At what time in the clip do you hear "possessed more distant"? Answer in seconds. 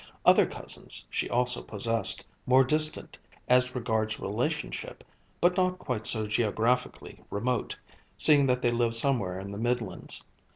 1.61-3.19